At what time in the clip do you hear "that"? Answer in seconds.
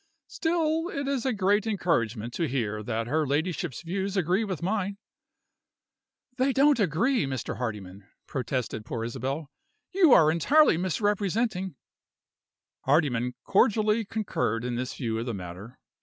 2.81-3.05